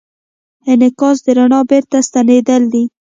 انعکاس 0.71 1.17
د 1.25 1.27
رڼا 1.37 1.59
بېرته 1.69 1.97
ستنېدل 2.07 2.63
دي. 2.73 2.83